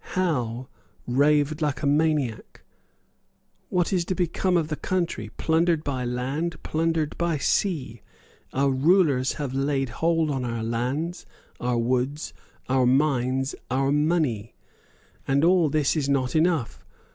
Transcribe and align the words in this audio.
Howe 0.17 0.67
raved 1.05 1.61
like 1.61 1.83
a 1.83 1.85
maniac. 1.85 2.63
"What 3.69 3.93
is 3.93 4.03
to 4.05 4.15
become 4.15 4.57
of 4.57 4.69
the 4.69 4.75
country, 4.75 5.29
plundered 5.37 5.83
by 5.83 6.05
land, 6.05 6.63
plundered 6.63 7.15
by 7.19 7.37
sea? 7.37 8.01
Our 8.51 8.71
rulers 8.71 9.33
have 9.33 9.53
laid 9.53 9.89
hold 9.89 10.31
on 10.31 10.43
our 10.43 10.63
lands, 10.63 11.27
our 11.59 11.77
woods, 11.77 12.33
our 12.67 12.87
mines, 12.87 13.53
our 13.69 13.91
money. 13.91 14.55
And 15.27 15.43
all 15.45 15.69
this 15.69 15.95
is 15.95 16.09
not 16.09 16.35
enough. 16.35 16.83